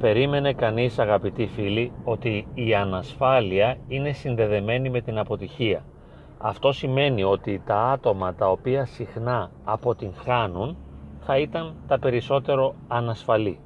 [0.00, 5.84] περίμενε κανείς αγαπητοί φίλοι ότι η ανασφάλεια είναι συνδεδεμένη με την αποτυχία.
[6.38, 10.76] Αυτό σημαίνει ότι τα άτομα τα οποία συχνά αποτυγχάνουν
[11.20, 13.58] θα ήταν τα περισσότερο ανασφαλή.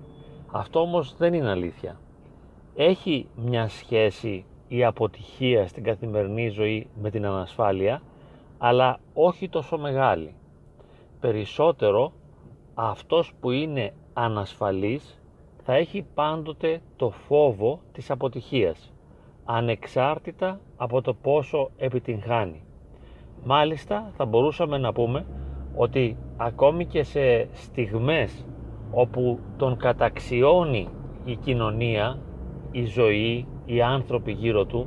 [0.51, 2.01] Αυτό όμως δεν είναι αλήθεια.
[2.75, 8.03] Έχει μια σχέση η αποτυχία στην καθημερινή ζωή με την ανασφάλεια,
[8.59, 10.35] αλλά όχι τόσο μεγάλη.
[11.21, 12.13] Περισσότερο
[12.75, 15.19] αυτός που είναι ανασφαλής
[15.65, 18.93] θα έχει πάντοτε το φόβο της αποτυχίας,
[19.45, 22.63] ανεξάρτητα από το πόσο επιτυγχάνει.
[23.45, 25.27] Μάλιστα θα μπορούσαμε να πούμε
[25.77, 28.45] ότι ακόμη και σε στιγμές
[28.91, 30.89] όπου τον καταξιώνει
[31.25, 32.19] η κοινωνία,
[32.71, 34.87] η ζωή, οι άνθρωποι γύρω του,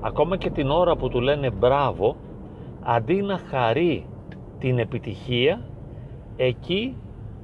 [0.00, 2.16] ακόμα και την ώρα που του λένε μπράβο,
[2.82, 4.06] αντί να χαρεί
[4.58, 5.66] την επιτυχία,
[6.36, 6.96] εκεί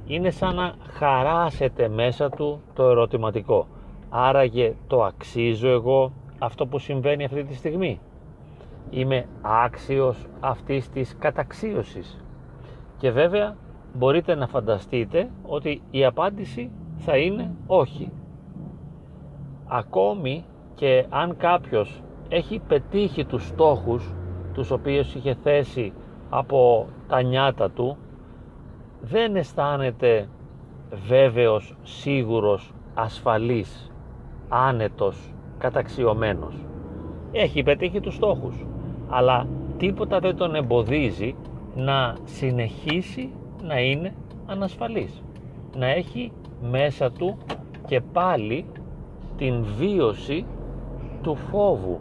[0.09, 3.67] είναι σαν να χαράσετε μέσα του το ερωτηματικό.
[4.09, 8.00] Άραγε το αξίζω εγώ αυτό που συμβαίνει αυτή τη στιγμή.
[8.91, 12.25] Είμαι άξιος αυτής της καταξίωσης.
[12.98, 13.56] Και βέβαια
[13.95, 18.12] μπορείτε να φανταστείτε ότι η απάντηση θα είναι όχι.
[19.67, 24.15] Ακόμη και αν κάποιος έχει πετύχει τους στόχους
[24.53, 25.93] τους οποίους είχε θέσει
[26.31, 27.97] από τα νιάτα του
[29.00, 30.28] δεν αισθάνεται
[31.06, 33.91] βέβαιος, σίγουρος, ασφαλής,
[34.48, 36.54] άνετος, καταξιωμένος.
[37.32, 38.66] Έχει πετύχει τους στόχους,
[39.08, 41.34] αλλά τίποτα δεν τον εμποδίζει
[41.76, 43.30] να συνεχίσει
[43.62, 44.14] να είναι
[44.46, 45.22] ανασφαλής.
[45.76, 46.32] Να έχει
[46.70, 47.38] μέσα του
[47.86, 48.64] και πάλι
[49.36, 50.44] την βίωση
[51.22, 52.00] του φόβου,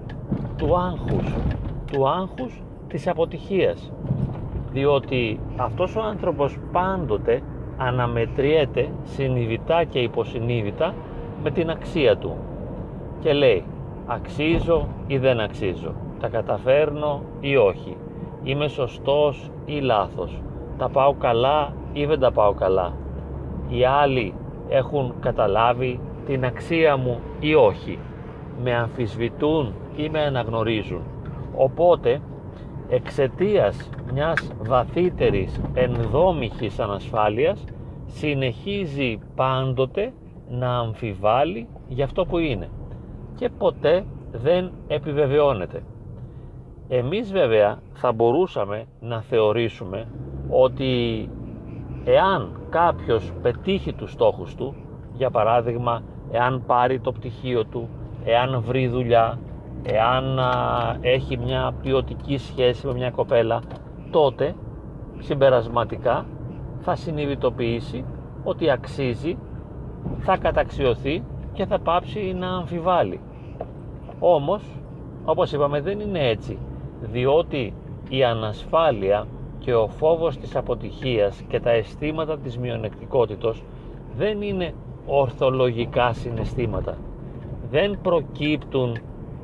[0.57, 1.33] του άγχους,
[1.91, 3.91] του άγχους της αποτυχίας
[4.71, 7.41] διότι αυτός ο άνθρωπος πάντοτε
[7.77, 10.93] αναμετριέται συνειδητά και υποσυνείδητα
[11.43, 12.37] με την αξία του
[13.19, 13.63] και λέει
[14.05, 17.97] αξίζω ή δεν αξίζω τα καταφέρνω ή όχι
[18.43, 20.41] είμαι σωστός ή λάθος
[20.77, 22.93] τα πάω καλά ή δεν τα πάω καλά
[23.69, 24.33] οι άλλοι
[24.69, 27.99] έχουν καταλάβει την αξία μου ή όχι
[28.63, 31.01] με αμφισβητούν ή με αναγνωρίζουν
[31.55, 32.21] οπότε
[32.89, 37.63] εξαιτίας μιας βαθύτερης ενδόμηχης ανασφάλειας
[38.05, 40.13] συνεχίζει πάντοτε
[40.49, 42.69] να αμφιβάλλει για αυτό που είναι
[43.35, 45.83] και ποτέ δεν επιβεβαιώνεται.
[46.87, 50.07] Εμείς βέβαια θα μπορούσαμε να θεωρήσουμε
[50.49, 51.29] ότι
[52.03, 54.75] εάν κάποιος πετύχει τους στόχους του,
[55.13, 57.89] για παράδειγμα εάν πάρει το πτυχίο του,
[58.23, 59.39] εάν βρει δουλειά,
[59.83, 60.39] εάν
[61.01, 63.61] έχει μια ποιοτική σχέση με μια κοπέλα
[64.11, 64.55] τότε
[65.19, 66.25] συμπερασματικά
[66.79, 68.05] θα συνειδητοποιήσει
[68.43, 69.37] ότι αξίζει
[70.19, 71.23] θα καταξιωθεί
[71.53, 73.19] και θα πάψει να αμφιβάλλει.
[74.19, 74.63] Όμως
[75.25, 76.57] όπως είπαμε δεν είναι έτσι
[77.01, 77.73] διότι
[78.09, 79.27] η ανασφάλεια
[79.59, 83.63] και ο φόβος της αποτυχίας και τα αισθήματα της μειονεκτικότητος
[84.17, 84.73] δεν είναι
[85.05, 86.97] ορθολογικά συναισθήματα.
[87.69, 88.97] Δεν προκύπτουν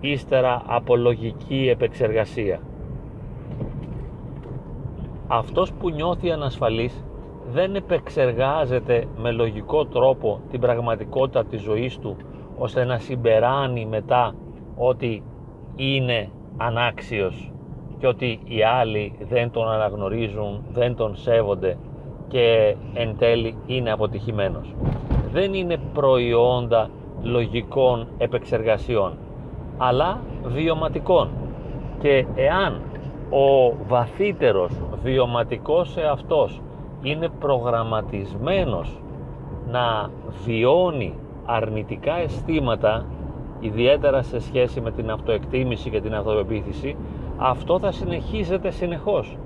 [0.05, 2.59] ύστερα από λογική επεξεργασία.
[5.27, 7.03] Αυτός που νιώθει ανασφαλής
[7.51, 12.15] δεν επεξεργάζεται με λογικό τρόπο την πραγματικότητα της ζωής του
[12.57, 14.35] ώστε να συμπεράνει μετά
[14.75, 15.23] ότι
[15.75, 17.51] είναι ανάξιος
[17.97, 21.77] και ότι οι άλλοι δεν τον αναγνωρίζουν, δεν τον σέβονται
[22.27, 24.75] και εν τέλει είναι αποτυχημένος.
[25.31, 26.89] Δεν είναι προϊόντα
[27.21, 29.17] λογικών επεξεργασιών
[29.77, 31.29] αλλά βιωματικών.
[31.99, 32.81] Και εάν
[33.29, 34.71] ο βαθύτερος
[35.03, 36.61] βιωματικός εαυτός
[37.01, 39.01] είναι προγραμματισμένος
[39.71, 40.09] να
[40.45, 43.05] βιώνει αρνητικά αισθήματα
[43.59, 46.95] ιδιαίτερα σε σχέση με την αυτοεκτίμηση και την αυτοπεποίθηση
[47.37, 49.37] αυτό θα συνεχίζεται συνεχώς.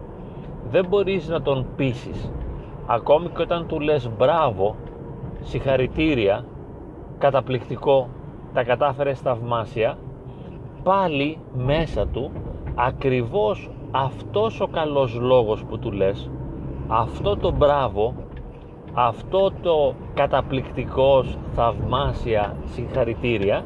[0.70, 2.32] Δεν μπορείς να τον πείσεις.
[2.86, 4.76] Ακόμη και όταν του λες μπράβο
[5.42, 6.46] συγχαρητήρια
[7.18, 8.08] καταπληκτικό
[8.54, 9.98] τα κατάφερες θαυμάσια
[10.88, 12.32] πάλι μέσα του
[12.76, 16.30] ακριβώς αυτός ο καλός λόγος που του λες
[16.88, 18.14] αυτό το μπράβο
[18.94, 23.64] αυτό το καταπληκτικός θαυμάσια συγχαρητήρια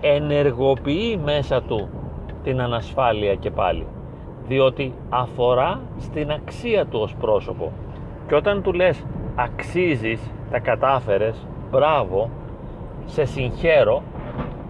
[0.00, 1.88] ενεργοποιεί μέσα του
[2.42, 3.86] την ανασφάλεια και πάλι
[4.46, 7.72] διότι αφορά στην αξία του ως πρόσωπο.
[8.28, 9.04] Και όταν του λες
[9.34, 12.30] αξίζεις, τα κατάφερες, μπράβο,
[13.04, 14.02] σε συγχαίρω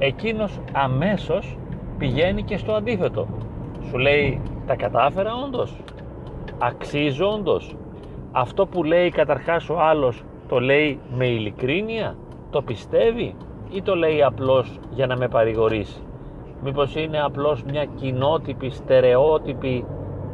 [0.03, 1.59] εκείνος αμέσως
[1.99, 3.27] πηγαίνει και στο αντίθετο.
[3.89, 5.77] Σου λέει τα κατάφερα όντως,
[6.59, 7.77] αξίζω όντως;
[8.33, 12.17] Αυτό που λέει καταρχάς ο άλλος το λέει με ειλικρίνεια;
[12.51, 13.35] Το πιστεύει
[13.71, 16.03] ή το λέει απλώς για να με παρηγορήσει;
[16.63, 19.85] Μήπως είναι απλώς μια κοινότυπη, στερεότυπη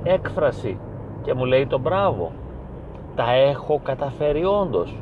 [0.03, 0.79] έκφραση
[1.23, 2.33] και μου λέει το μπράβο;
[3.15, 4.95] Τα έχω καταφέρει όντως.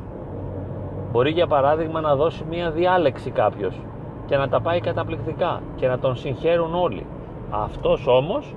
[1.11, 3.79] Μπορεί για παράδειγμα να δώσει μια διάλεξη κάποιος
[4.25, 7.05] και να τα πάει καταπληκτικά και να τον συγχαίρουν όλοι.
[7.49, 8.55] Αυτός όμως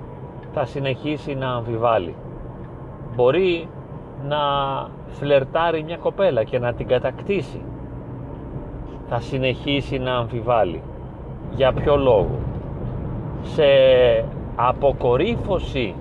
[0.53, 2.15] θα συνεχίσει να αμφιβάλλει.
[3.15, 3.67] Μπορεί
[4.27, 4.37] να
[5.07, 7.61] φλερτάρει μια κοπέλα και να την κατακτήσει.
[9.09, 10.81] Θα συνεχίσει να αμφιβάλλει.
[11.55, 12.39] Για ποιο λόγο;
[13.41, 13.63] Σε
[14.55, 15.95] αποκορύφωση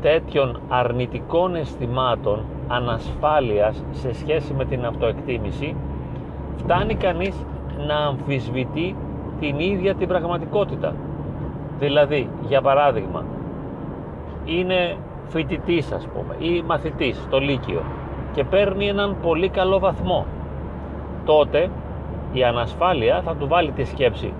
[0.00, 5.76] τέτοιων αρνητικών αισθημάτων ανασφάλειας σε σχέση με την αυτοεκτίμηση
[6.56, 7.44] φτάνει κανείς
[7.86, 8.96] να αμφισβητεί
[9.40, 10.94] την ίδια την πραγματικότητα.
[11.78, 13.24] Δηλαδή, για παράδειγμα,
[14.44, 14.96] είναι
[15.28, 17.82] φοιτητής ας πούμε ή μαθητής στο Λύκειο
[18.32, 20.26] και παίρνει έναν πολύ καλό βαθμό
[21.24, 21.70] τότε
[22.32, 24.32] η ανασφάλεια θα του βάλει τη σκέψη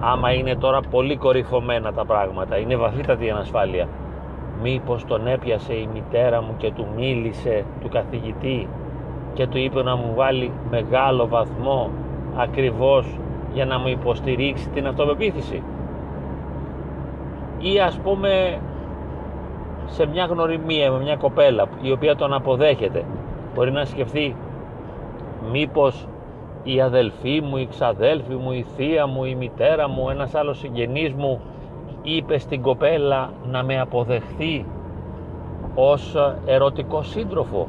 [0.00, 3.88] άμα είναι τώρα πολύ κορυφωμένα τα πράγματα είναι βαθύτατη η ανασφάλεια
[4.62, 8.68] μήπως τον έπιασε η μητέρα μου και του μίλησε του καθηγητή
[9.34, 11.90] και του είπε να μου βάλει μεγάλο βαθμό
[12.36, 13.18] ακριβώς
[13.52, 15.62] για να μου υποστηρίξει την αυτοπεποίθηση.
[17.58, 18.60] Ή ας πούμε
[19.86, 23.04] σε μια γνωριμία με μια κοπέλα η οποία τον αποδέχεται
[23.54, 24.36] μπορεί να σκεφτεί
[25.52, 26.06] μήπως
[26.62, 31.12] η αδελφή μου, η ξαδέλφη μου, η θεία μου, η μητέρα μου, ένας άλλος συγγενής
[31.12, 31.40] μου
[32.02, 34.66] είπε στην κοπέλα να με αποδεχθεί
[35.74, 36.16] ως
[36.46, 37.68] ερωτικό σύντροφο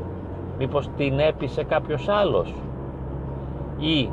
[0.58, 2.54] μήπως την έπεισε κάποιος άλλος.
[3.78, 4.10] Ή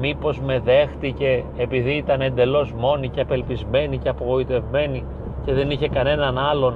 [0.00, 5.04] μήπως με δέχτηκε επειδή ήταν εντελώς μόνη και απελπισμένη και απογοητευμένη
[5.44, 6.74] και δεν είχε κανέναν άλλον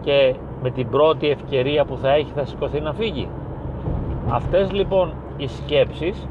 [0.00, 3.28] και με την πρώτη ευκαιρία που θα έχει θα σηκωθεί να φύγει.
[4.28, 6.28] Αυτές λοιπόν οι σκέψεις,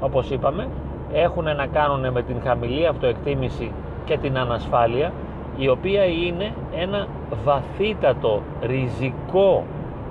[0.00, 0.68] όπως είπαμε,
[1.12, 3.72] έχουν να κάνουν με την χαμηλή αυτοεκτίμηση
[4.04, 5.12] και την ανασφάλεια,
[5.56, 7.06] η οποία είναι ένα
[7.44, 9.64] βαθύτατο, ριζικό,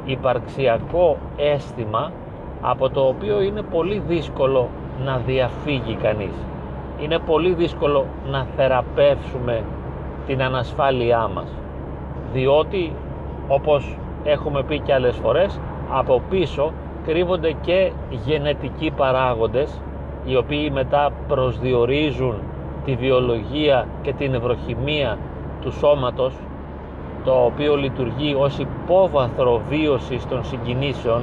[0.06, 2.12] υπαρξιακό αίσθημα
[2.62, 4.70] από το οποίο είναι πολύ δύσκολο
[5.06, 6.34] να διαφύγει κανείς.
[7.04, 9.64] Είναι πολύ δύσκολο να θεραπεύσουμε
[10.26, 11.48] την ανασφάλειά μας
[12.34, 12.94] διότι
[13.48, 15.60] όπως έχουμε πει και άλλες φορές
[15.92, 16.72] από πίσω
[17.06, 17.92] κρύβονται και
[18.26, 19.82] γενετικοί παράγοντες
[20.26, 22.36] οι οποίοι μετά προσδιορίζουν
[22.86, 25.18] τη βιολογία και την ευρωχημία
[25.62, 26.34] του σώματος
[27.24, 31.22] το οποίο λειτουργεί ως υπόβαθρο βίωσης των συγκινήσεων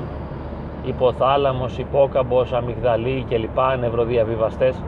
[0.89, 4.83] υποθάλαμος, υπόκαμπος, αμυγδαλή κλπ, νευροδιαβιβαστές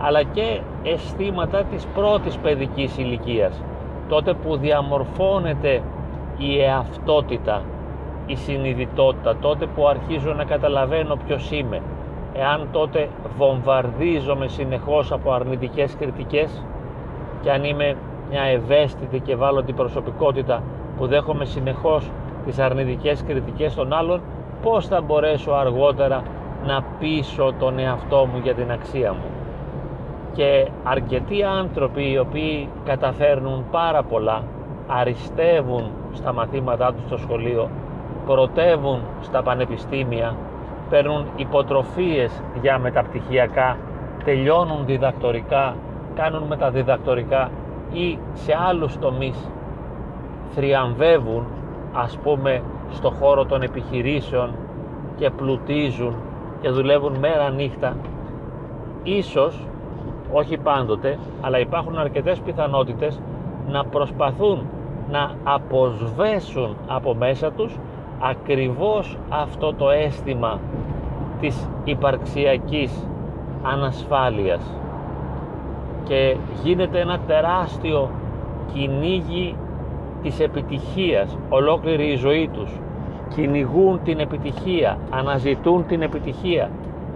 [0.00, 3.62] αλλά και αισθήματα της πρώτης παιδικής ηλικίας.
[4.08, 5.82] Τότε που διαμορφώνεται
[6.38, 7.62] η εαυτότητα,
[8.26, 11.80] η συνειδητότητα, τότε που αρχίζω να καταλαβαίνω ποιος είμαι,
[12.34, 16.62] εάν τότε βομβαρδίζομαι συνεχώς από αρνητικές κριτικές
[17.42, 17.96] και αν είμαι
[18.30, 20.62] μια ευαίσθητη και ευάλωτη προσωπικότητα
[20.96, 22.10] που δέχομαι συνεχώς
[22.44, 24.20] τις αρνητικές κριτικές των άλλων,
[24.64, 26.22] πώς θα μπορέσω αργότερα
[26.66, 29.30] να πείσω τον εαυτό μου για την αξία μου;
[30.32, 34.42] Και αρκετοί άνθρωποι οι οποίοι καταφέρνουν πάρα πολλά
[34.86, 37.68] αριστεύουν στα μαθήματά τους στο σχολείο
[38.26, 40.36] προτεύουν στα πανεπιστήμια
[40.90, 43.76] παίρνουν υποτροφίες για μεταπτυχιακά
[44.24, 45.74] τελειώνουν διδακτορικά
[46.14, 47.50] κάνουν μεταδιδακτορικά
[47.92, 49.48] ή σε άλλους τομείς
[50.54, 51.46] θριαμβεύουν
[51.92, 54.54] ας πούμε στο χώρο των επιχειρήσεων
[55.16, 56.14] και πλουτίζουν
[56.60, 57.96] και δουλεύουν μέρα νύχτα.
[59.02, 59.66] Ίσως
[60.32, 63.20] όχι πάντοτε, αλλά υπάρχουν αρκετές πιθανότητες
[63.68, 64.66] να προσπαθούν
[65.10, 67.78] να αποσβέσουν από μέσα τους
[68.20, 70.60] ακριβώς αυτό το αίσθημα
[71.40, 73.08] της υπαρξιακής
[73.62, 74.74] ανασφάλειας.
[76.04, 78.10] Και γίνεται ένα τεράστιο
[78.72, 79.56] κυνήγι
[80.24, 82.80] της επιτυχίας ολόκληρη η ζωή τους.
[83.34, 86.70] Κυνηγούν την επιτυχία αναζητούν την επιτυχία.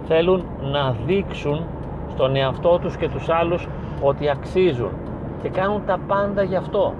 [0.07, 1.63] Θέλουν να δείξουν
[2.09, 3.67] στον εαυτό τους και τους άλλους
[4.01, 4.91] ότι αξίζουν
[5.41, 6.93] και κάνουν τα πάντα γι' αυτό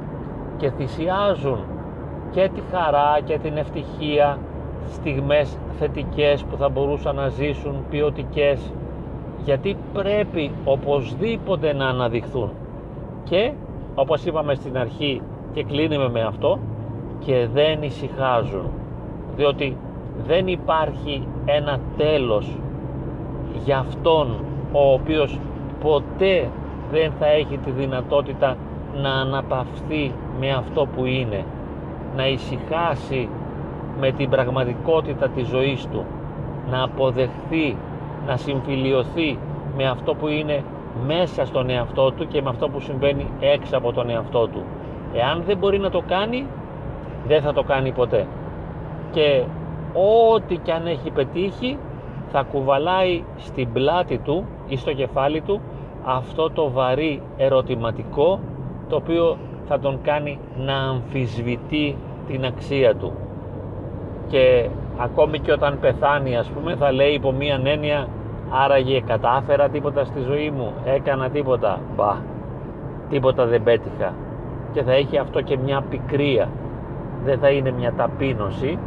[0.58, 1.60] και θυσιάζουν
[2.32, 4.38] και τη χαρά και την ευτυχία
[4.88, 8.74] στιγμές θετικές που θα μπορούσαν να ζήσουν ποιοτικές,
[9.44, 12.50] γιατί πρέπει οπωσδήποτε να αναδειχθούν.
[13.24, 13.52] Και
[13.96, 15.22] όπως είπαμε στην αρχή
[15.54, 16.60] και κλείνουμε με αυτό
[17.20, 18.70] και δεν ησυχάζουν
[19.36, 19.78] διότι
[20.28, 22.58] δεν υπάρχει ένα τέλος
[23.64, 24.28] για αυτόν
[24.72, 25.40] ο οποίος
[25.82, 26.50] ποτέ
[26.92, 28.58] δεν θα έχει τη δυνατότητα
[29.02, 31.46] να αναπαυθεί με αυτό που είναι
[32.16, 33.30] να ησυχάσει
[34.00, 36.06] με την πραγματικότητα της ζωής του
[36.70, 37.78] να αποδεχθεί
[38.28, 39.38] να συμφιλιωθεί
[39.78, 40.64] με αυτό που είναι
[41.08, 44.64] μέσα στον εαυτό του και με αυτό που συμβαίνει έξω από τον εαυτό του.
[45.14, 46.46] Εάν δεν μπορεί να το κάνει,
[47.28, 48.28] δεν θα το κάνει ποτέ.
[49.12, 49.44] Και
[50.34, 51.78] ό,τι και αν έχει πετύχει,
[52.32, 55.62] θα κουβαλάει στην πλάτη του ή στο κεφάλι του
[56.06, 58.40] αυτό το βαρύ ερωτηματικό
[58.90, 59.38] το οποίο
[59.68, 61.96] θα τον κάνει να αμφισβητεί
[62.28, 63.14] την αξία του.
[64.28, 68.08] Και ακόμη και όταν πεθάνει ας πούμε θα λέει υπό μία έννοια
[68.50, 72.16] άραγε κατάφερα τίποτα στη ζωή μου έκανα τίποτα μπα
[73.10, 74.14] τίποτα δεν πέτυχα
[74.74, 76.50] και θα έχει αυτό και μια πικρία.
[77.24, 78.78] Δεν θα είναι μια ταπείνωση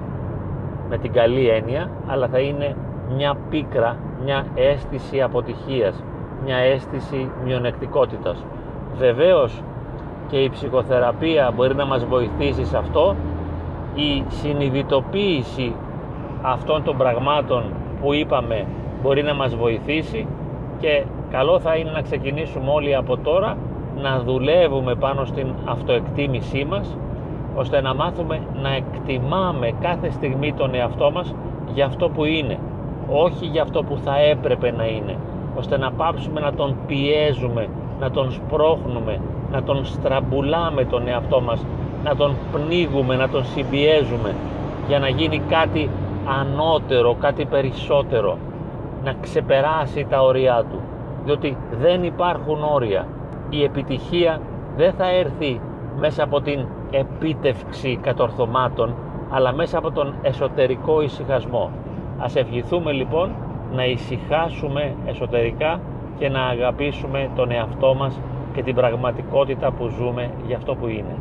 [0.89, 2.77] με την καλή έννοια αλλά θα είναι
[3.17, 6.03] μια πίκρα μια αίσθηση αποτυχίας
[6.45, 8.45] μια αίσθηση μειονεκτικότητας.
[8.97, 9.63] Βεβαίως
[10.29, 13.17] και η ψυχοθεραπεία μπορεί να μας βοηθήσει σε αυτό.
[13.95, 15.75] Η συνειδητοποίηση
[16.43, 17.63] αυτών των πραγμάτων
[18.01, 18.67] που είπαμε
[19.03, 20.27] μπορεί να μας βοηθήσει
[20.79, 23.57] και καλό θα είναι να ξεκινήσουμε όλοι από τώρα
[24.01, 26.97] να δουλεύουμε πάνω στην αυτοεκτίμησή μας
[27.55, 31.35] ώστε να μάθουμε να εκτιμάμε κάθε στιγμή τον εαυτό μας
[31.75, 32.59] για αυτό που είναι
[33.09, 35.17] όχι για αυτό που θα έπρεπε να είναι
[35.57, 37.69] ώστε να πάψουμε να τον πιέζουμε
[38.01, 39.21] να τον σπρώχνουμε
[39.53, 41.65] να τον στραμπουλάμε τον εαυτό μας
[42.05, 44.35] να τον πνίγουμε, να τον συμπιέζουμε
[44.89, 45.91] για να γίνει κάτι
[46.41, 48.39] ανώτερο, κάτι περισσότερο
[49.05, 50.81] να ξεπεράσει τα όρια του.
[51.25, 53.07] Διότι δεν υπάρχουν όρια
[53.55, 54.41] η επιτυχία
[54.77, 55.61] δεν θα έρθει
[55.99, 58.95] μέσα από την επίτευξη κατορθωμάτων
[59.31, 61.71] αλλά μέσα από τον εσωτερικό ησυχασμό
[62.19, 63.31] ας ευχηθούμε λοιπόν
[63.73, 65.81] να ησυχάσουμε εσωτερικά
[66.19, 68.21] και να αγαπήσουμε τον εαυτό μας
[68.55, 71.17] και την πραγματικότητα που ζούμε για αυτό που είναι.